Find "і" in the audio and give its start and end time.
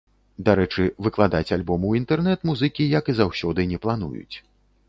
3.15-3.19